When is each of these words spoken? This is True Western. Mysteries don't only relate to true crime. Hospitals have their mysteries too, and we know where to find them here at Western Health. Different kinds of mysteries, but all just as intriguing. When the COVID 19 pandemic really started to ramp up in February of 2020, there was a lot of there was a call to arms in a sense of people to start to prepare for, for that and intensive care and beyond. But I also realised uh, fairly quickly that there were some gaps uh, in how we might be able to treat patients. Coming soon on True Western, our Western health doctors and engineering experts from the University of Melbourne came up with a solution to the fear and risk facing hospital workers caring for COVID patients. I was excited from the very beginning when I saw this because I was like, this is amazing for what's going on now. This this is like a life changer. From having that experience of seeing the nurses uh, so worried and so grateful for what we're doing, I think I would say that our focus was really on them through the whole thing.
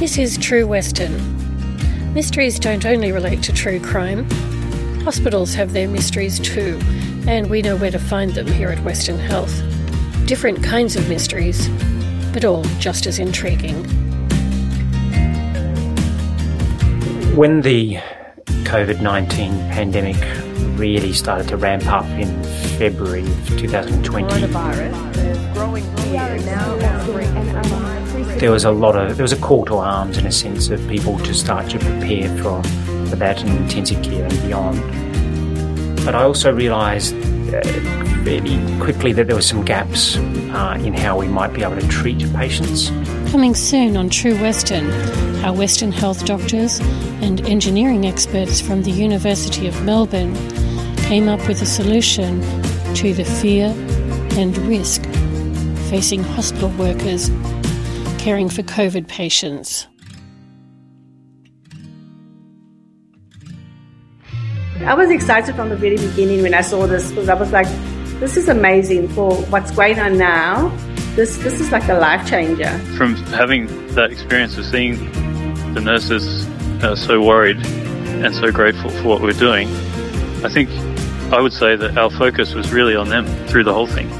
This 0.00 0.16
is 0.16 0.38
True 0.38 0.66
Western. 0.66 1.12
Mysteries 2.14 2.58
don't 2.58 2.86
only 2.86 3.12
relate 3.12 3.42
to 3.42 3.52
true 3.52 3.78
crime. 3.78 4.24
Hospitals 5.02 5.52
have 5.52 5.74
their 5.74 5.88
mysteries 5.88 6.40
too, 6.40 6.80
and 7.28 7.50
we 7.50 7.60
know 7.60 7.76
where 7.76 7.90
to 7.90 7.98
find 7.98 8.30
them 8.30 8.46
here 8.46 8.70
at 8.70 8.82
Western 8.82 9.18
Health. 9.18 9.62
Different 10.24 10.64
kinds 10.64 10.96
of 10.96 11.06
mysteries, 11.10 11.68
but 12.32 12.46
all 12.46 12.64
just 12.78 13.04
as 13.06 13.18
intriguing. 13.18 13.84
When 17.36 17.60
the 17.60 17.96
COVID 18.64 19.02
19 19.02 19.50
pandemic 19.68 20.16
really 20.78 21.12
started 21.12 21.46
to 21.48 21.58
ramp 21.58 21.84
up 21.88 22.06
in 22.06 22.42
February 22.78 23.26
of 23.26 23.58
2020, 23.58 24.46
there 28.40 28.50
was 28.50 28.64
a 28.64 28.70
lot 28.70 28.96
of 28.96 29.18
there 29.18 29.24
was 29.24 29.32
a 29.32 29.36
call 29.36 29.66
to 29.66 29.74
arms 29.74 30.16
in 30.16 30.26
a 30.26 30.32
sense 30.32 30.70
of 30.70 30.88
people 30.88 31.18
to 31.18 31.34
start 31.34 31.68
to 31.68 31.78
prepare 31.78 32.26
for, 32.38 32.62
for 33.08 33.16
that 33.16 33.38
and 33.42 33.50
intensive 33.50 34.02
care 34.02 34.24
and 34.24 34.42
beyond. 34.42 34.80
But 36.06 36.14
I 36.14 36.22
also 36.22 36.50
realised 36.50 37.14
uh, 37.14 37.60
fairly 38.24 38.80
quickly 38.80 39.12
that 39.12 39.26
there 39.26 39.36
were 39.36 39.42
some 39.42 39.62
gaps 39.62 40.16
uh, 40.16 40.80
in 40.82 40.94
how 40.94 41.18
we 41.18 41.28
might 41.28 41.52
be 41.52 41.62
able 41.62 41.78
to 41.78 41.86
treat 41.88 42.18
patients. 42.32 42.88
Coming 43.30 43.54
soon 43.54 43.94
on 43.98 44.08
True 44.08 44.34
Western, 44.40 44.90
our 45.44 45.52
Western 45.52 45.92
health 45.92 46.24
doctors 46.24 46.80
and 47.20 47.42
engineering 47.42 48.06
experts 48.06 48.58
from 48.58 48.84
the 48.84 48.90
University 48.90 49.66
of 49.66 49.84
Melbourne 49.84 50.34
came 51.02 51.28
up 51.28 51.46
with 51.46 51.60
a 51.60 51.66
solution 51.66 52.40
to 52.94 53.12
the 53.12 53.24
fear 53.24 53.66
and 54.38 54.56
risk 54.66 55.02
facing 55.90 56.22
hospital 56.22 56.70
workers 56.70 57.30
caring 58.20 58.50
for 58.50 58.62
COVID 58.62 59.08
patients. 59.08 59.86
I 64.84 64.92
was 64.92 65.10
excited 65.10 65.56
from 65.56 65.70
the 65.70 65.76
very 65.76 65.96
beginning 65.96 66.42
when 66.42 66.52
I 66.52 66.60
saw 66.60 66.86
this 66.86 67.08
because 67.08 67.30
I 67.30 67.34
was 67.34 67.50
like, 67.50 67.66
this 68.20 68.36
is 68.36 68.50
amazing 68.50 69.08
for 69.08 69.34
what's 69.44 69.70
going 69.70 69.98
on 69.98 70.18
now. 70.18 70.68
This 71.16 71.38
this 71.38 71.60
is 71.60 71.72
like 71.72 71.88
a 71.88 71.94
life 71.94 72.28
changer. 72.28 72.68
From 72.98 73.16
having 73.40 73.68
that 73.94 74.12
experience 74.12 74.58
of 74.58 74.66
seeing 74.66 74.96
the 75.72 75.80
nurses 75.80 76.46
uh, 76.82 76.94
so 76.96 77.22
worried 77.22 77.64
and 78.22 78.34
so 78.34 78.52
grateful 78.52 78.90
for 78.90 79.08
what 79.08 79.22
we're 79.22 79.32
doing, 79.32 79.66
I 80.44 80.50
think 80.50 80.68
I 81.32 81.40
would 81.40 81.54
say 81.54 81.74
that 81.74 81.96
our 81.96 82.10
focus 82.10 82.52
was 82.52 82.70
really 82.70 82.94
on 82.94 83.08
them 83.08 83.24
through 83.46 83.64
the 83.64 83.72
whole 83.72 83.86
thing. 83.86 84.10